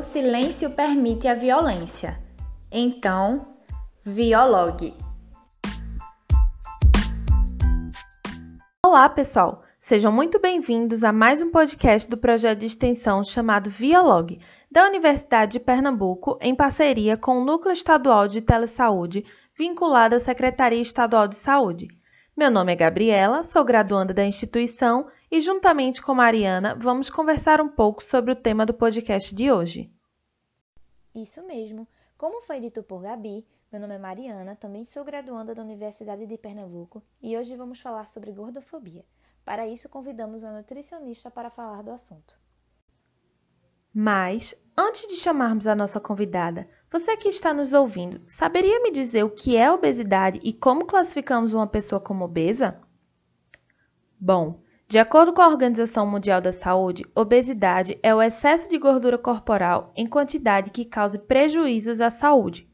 [0.00, 2.18] O silêncio permite a violência.
[2.72, 3.48] Então,
[4.02, 4.94] viologue.
[8.82, 9.62] Olá, pessoal!
[9.78, 14.40] Sejam muito bem-vindos a mais um podcast do projeto de extensão chamado Violog,
[14.72, 20.80] da Universidade de Pernambuco, em parceria com o Núcleo Estadual de Telesaúde, vinculado à Secretaria
[20.80, 21.88] Estadual de Saúde.
[22.34, 27.68] Meu nome é Gabriela, sou graduanda da instituição e, juntamente com Mariana, vamos conversar um
[27.68, 29.90] pouco sobre o tema do podcast de hoje.
[31.14, 31.88] Isso mesmo.
[32.16, 36.38] Como foi dito por Gabi, meu nome é Mariana, também sou graduanda da Universidade de
[36.38, 39.04] Pernambuco e hoje vamos falar sobre gordofobia.
[39.44, 42.38] Para isso, convidamos uma nutricionista para falar do assunto.
[43.92, 49.24] Mas, antes de chamarmos a nossa convidada, você que está nos ouvindo, saberia me dizer
[49.24, 52.80] o que é obesidade e como classificamos uma pessoa como obesa?
[54.18, 54.60] Bom,
[54.90, 59.92] de acordo com a Organização Mundial da Saúde, obesidade é o excesso de gordura corporal
[59.94, 62.68] em quantidade que cause prejuízos à saúde.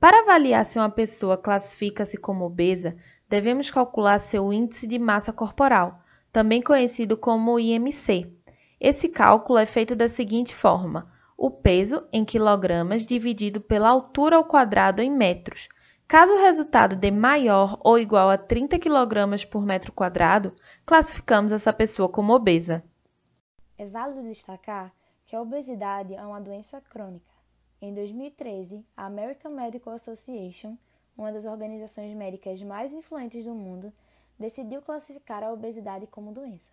[0.00, 2.96] Para avaliar se uma pessoa classifica-se como obesa,
[3.30, 6.00] devemos calcular seu índice de massa corporal,
[6.32, 8.28] também conhecido como IMC.
[8.80, 14.44] Esse cálculo é feito da seguinte forma: o peso em quilogramas dividido pela altura ao
[14.44, 15.68] quadrado em metros.
[16.06, 21.72] Caso o resultado dê maior ou igual a 30 kg por metro quadrado, classificamos essa
[21.72, 22.84] pessoa como obesa.
[23.78, 24.92] É válido destacar
[25.24, 27.32] que a obesidade é uma doença crônica.
[27.80, 30.76] Em 2013, a American Medical Association,
[31.16, 33.92] uma das organizações médicas mais influentes do mundo,
[34.38, 36.70] decidiu classificar a obesidade como doença.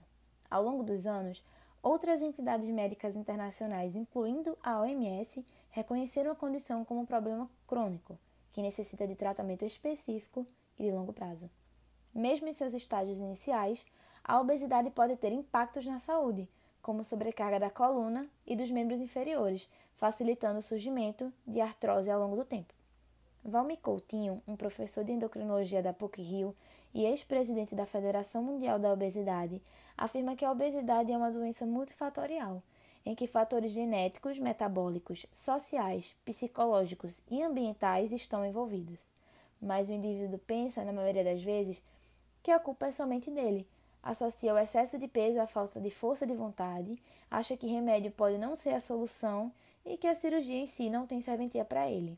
[0.50, 1.44] Ao longo dos anos,
[1.82, 8.18] outras entidades médicas internacionais, incluindo a OMS, reconheceram a condição como um problema crônico,
[8.60, 10.46] que necessita de tratamento específico
[10.78, 11.50] e de longo prazo.
[12.14, 13.86] Mesmo em seus estágios iniciais,
[14.22, 16.46] a obesidade pode ter impactos na saúde,
[16.82, 22.36] como sobrecarga da coluna e dos membros inferiores, facilitando o surgimento de artrose ao longo
[22.36, 22.74] do tempo.
[23.46, 26.54] Valmi Coutinho, um professor de endocrinologia da PUC-Rio
[26.94, 29.62] e ex-presidente da Federação Mundial da Obesidade,
[29.98, 32.62] afirma que a obesidade é uma doença multifatorial,
[33.06, 39.00] em que fatores genéticos, metabólicos, sociais, psicológicos e ambientais estão envolvidos.
[39.62, 41.82] Mas o indivíduo pensa, na maioria das vezes,
[42.42, 43.68] que a culpa é somente dele
[44.02, 48.38] associa o excesso de peso à falta de força de vontade, acha que remédio pode
[48.38, 49.52] não ser a solução
[49.86, 52.18] e que a cirurgia em si não tem serventia para ele.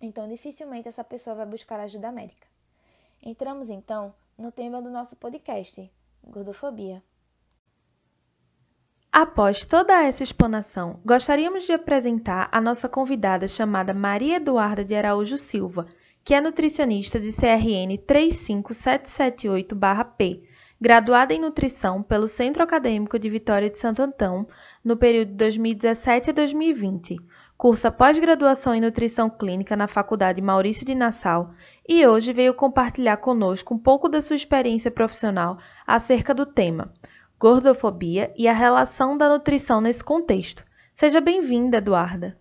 [0.00, 2.46] Então, dificilmente essa pessoa vai buscar ajuda médica.
[3.22, 5.90] Entramos então no tema do nosso podcast,
[6.24, 7.02] gordofobia.
[9.20, 15.36] Após toda essa explanação, gostaríamos de apresentar a nossa convidada chamada Maria Eduarda de Araújo
[15.36, 15.88] Silva,
[16.22, 20.44] que é nutricionista de CRN 35778-P,
[20.80, 24.46] graduada em nutrição pelo Centro Acadêmico de Vitória de Santo Antão
[24.84, 27.16] no período de 2017 a 2020.
[27.56, 31.50] Cursa pós-graduação em nutrição clínica na Faculdade Maurício de Nassau
[31.88, 36.92] e hoje veio compartilhar conosco um pouco da sua experiência profissional acerca do tema
[37.38, 40.64] gordofobia e a relação da nutrição nesse contexto.
[40.92, 42.36] Seja bem-vinda, Eduarda.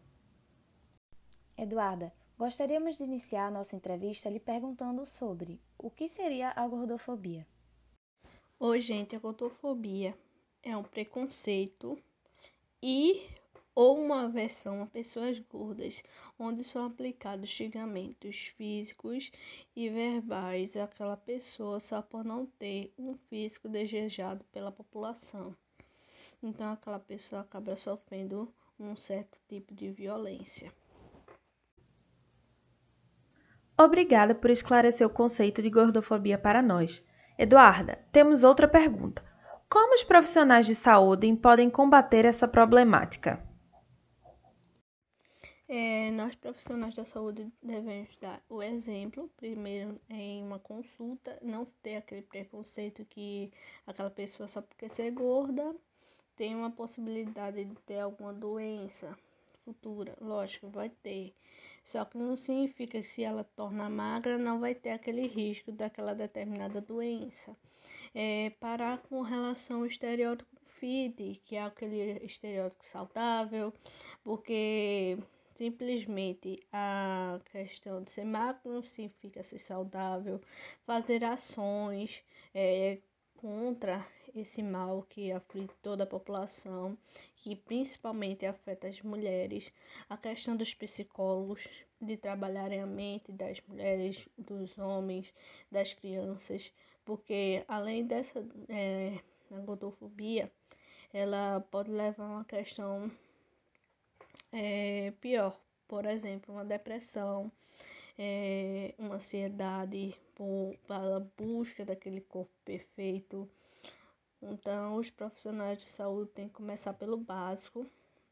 [1.56, 7.46] Eduarda, gostaríamos de iniciar a nossa entrevista lhe perguntando sobre o que seria a gordofobia.
[8.60, 10.18] Oi, gente, a gordofobia
[10.64, 11.96] é um preconceito
[12.82, 13.22] e
[13.78, 16.02] ou uma aversão a pessoas gordas,
[16.40, 19.32] onde são aplicados xingamentos físicos
[19.76, 25.56] e verbais àquela pessoa só por não ter um físico desejado pela população.
[26.42, 30.74] Então, aquela pessoa acaba sofrendo um certo tipo de violência.
[33.78, 37.04] Obrigada por esclarecer o conceito de gordofobia para nós.
[37.38, 39.24] Eduarda, temos outra pergunta.
[39.70, 43.46] Como os profissionais de saúde podem combater essa problemática?
[45.70, 51.98] É, nós profissionais da saúde devemos dar o exemplo, primeiro em uma consulta, não ter
[51.98, 53.52] aquele preconceito que
[53.86, 55.76] aquela pessoa só porque ser gorda
[56.38, 59.18] tem uma possibilidade de ter alguma doença
[59.66, 61.36] futura, lógico, vai ter.
[61.84, 66.16] Só que não significa que se ela torna magra, não vai ter aquele risco daquela
[66.16, 67.54] determinada doença.
[68.16, 73.74] É, parar com relação ao estereótipo fit, que é aquele estereótipo saudável,
[74.24, 75.18] porque
[75.58, 80.40] simplesmente a questão de ser magro não significa ser saudável,
[80.86, 82.24] fazer ações
[82.54, 83.00] é,
[83.36, 84.06] contra
[84.36, 86.96] esse mal que aflige toda a população,
[87.38, 89.74] que principalmente afeta as mulheres,
[90.08, 91.68] a questão dos psicólogos
[92.00, 95.34] de trabalharem a mente das mulheres, dos homens,
[95.72, 96.72] das crianças,
[97.04, 99.20] porque além dessa é,
[99.66, 100.52] gordofobia,
[101.12, 103.10] ela pode levar a uma questão
[104.58, 105.56] é pior.
[105.88, 107.52] Por exemplo, uma depressão,
[108.18, 113.50] é, uma ansiedade por, pela busca daquele corpo perfeito.
[114.42, 117.86] Então, os profissionais de saúde têm que começar pelo básico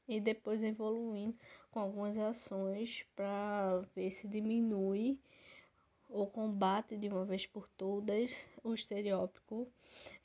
[0.08, 1.36] e depois evoluindo
[1.72, 5.20] com algumas ações para ver se diminui
[6.10, 9.68] ou combate de uma vez por todas o estereótipo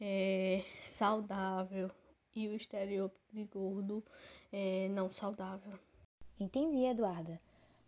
[0.00, 1.90] é, saudável
[2.34, 4.04] e o estereótipo de gordo
[4.52, 5.78] é, não saudável.
[6.40, 7.38] Entendi, Eduarda.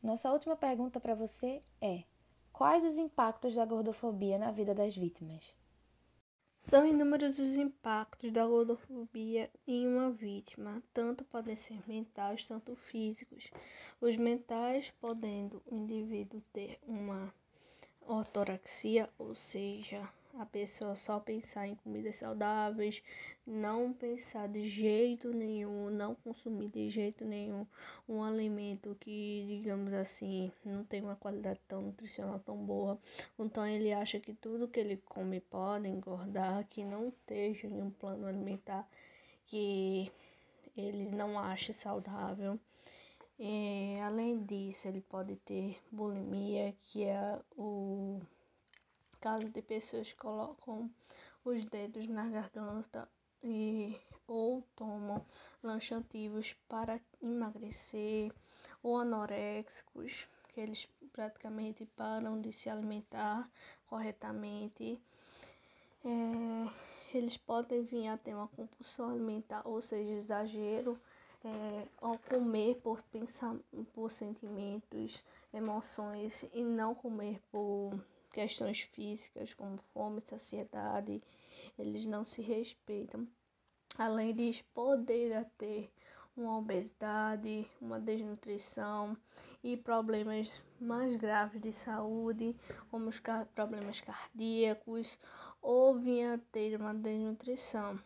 [0.03, 2.05] Nossa última pergunta para você é:
[2.53, 5.57] quais os impactos da gordofobia na vida das vítimas?
[6.61, 13.51] São inúmeros os impactos da gordofobia em uma vítima, tanto podem ser mentais, tanto físicos.
[14.01, 17.35] Os mentais podendo o indivíduo ter uma
[18.07, 20.07] ortoraxia, ou seja,
[20.39, 23.03] a pessoa só pensar em comidas saudáveis,
[23.47, 27.67] não pensar de jeito nenhum, não consumir de jeito nenhum
[28.09, 32.99] um alimento que, digamos assim, não tem uma qualidade tão nutricional tão boa.
[33.39, 37.91] Então ele acha que tudo que ele come pode engordar, que não esteja em um
[37.91, 38.89] plano alimentar
[39.47, 40.11] que
[40.77, 42.59] ele não acha saudável.
[43.39, 48.21] E, além disso, ele pode ter bulimia, que é o
[49.23, 50.91] caso de pessoas que colocam
[51.45, 53.09] os dedos na garganta
[53.41, 53.97] e
[54.27, 55.25] ou tomam
[55.63, 58.33] laxantivos para emagrecer
[58.83, 63.49] ou anoréxicos, que eles praticamente param de se alimentar
[63.87, 65.01] corretamente.
[66.05, 71.01] É, eles podem vir a ter uma compulsão alimentar, ou seja, exagero
[71.45, 73.55] é, ao comer por pensar
[73.93, 75.23] por sentimentos,
[75.55, 77.95] emoções e não comer por
[78.33, 81.23] questões físicas como fome, saciedade,
[81.79, 83.29] eles não se respeitam.
[83.99, 85.93] Além de poder ter
[86.37, 89.17] uma obesidade, uma desnutrição
[89.63, 92.57] e problemas mais graves de saúde,
[92.91, 93.21] como os
[93.55, 95.19] problemas cardíacos,
[95.61, 98.01] ou vinha ter uma desnutrição.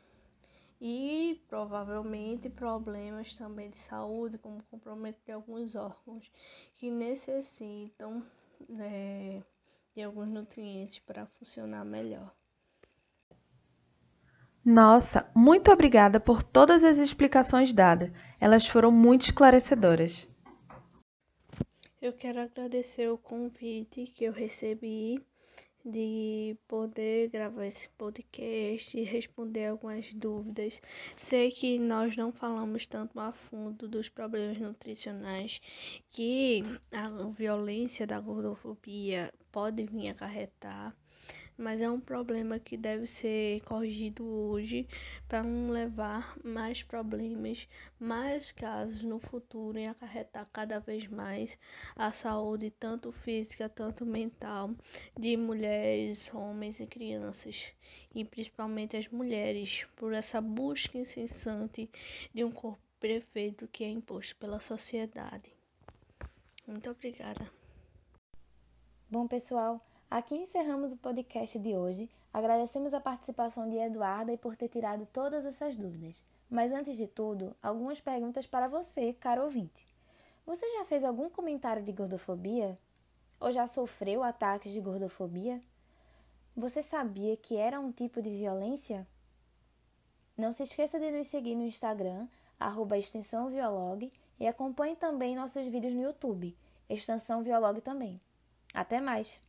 [0.81, 6.31] E provavelmente problemas também de saúde, como comprometer de alguns órgãos
[6.75, 8.23] que necessitam
[8.79, 9.43] é,
[9.97, 12.33] e alguns nutrientes para funcionar melhor.
[14.65, 18.11] Nossa, muito obrigada por todas as explicações dadas.
[18.39, 20.29] Elas foram muito esclarecedoras.
[22.03, 25.25] Eu quero agradecer o convite que eu recebi
[25.87, 30.83] de poder gravar esse podcast e responder algumas dúvidas.
[31.15, 35.61] Sei que nós não falamos tanto a fundo dos problemas nutricionais
[36.11, 40.95] que a violência da gordofobia pode vir acarretar
[41.59, 44.87] mas é um problema que deve ser corrigido hoje
[45.29, 47.69] para não levar mais problemas,
[47.99, 51.59] mais casos no futuro e acarretar cada vez mais
[51.97, 54.71] a saúde, tanto física, tanto mental,
[55.19, 57.73] de mulheres, homens e crianças,
[58.15, 61.89] e principalmente as mulheres, por essa busca incessante
[62.35, 65.53] de um corpo perfeito que é imposto pela sociedade.
[66.67, 67.51] Muito obrigada.
[69.09, 69.81] Bom, pessoal,
[70.17, 72.09] Aqui encerramos o podcast de hoje.
[72.33, 76.25] Agradecemos a participação de Eduarda e por ter tirado todas essas dúvidas.
[76.49, 79.87] Mas antes de tudo, algumas perguntas para você, caro ouvinte.
[80.47, 82.79] Você já fez algum comentário de gordofobia?
[83.39, 85.61] Ou já sofreu ataques de gordofobia?
[86.57, 89.07] Você sabia que era um tipo de violência?
[90.35, 92.27] Não se esqueça de nos seguir no Instagram,
[92.59, 92.97] arroba
[94.41, 96.57] e acompanhe também nossos vídeos no YouTube,
[96.89, 98.19] extensão Violog também.
[98.73, 99.45] Até mais!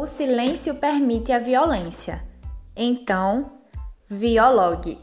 [0.00, 2.24] O silêncio permite a violência.
[2.76, 3.50] Então,
[4.08, 4.96] viologue.